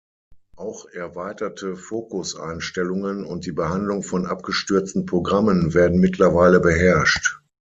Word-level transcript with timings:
Auch 0.57 0.87
erweiterte 0.89 1.75
Fokus-Einstellungen 1.75 3.23
und 3.23 3.45
die 3.45 3.51
Behandlung 3.51 4.01
von 4.01 4.25
abgestürzten 4.25 5.05
Programmen 5.05 5.75
werden 5.75 5.99
mittlerweile 5.99 6.59
beherrscht. 6.59 7.39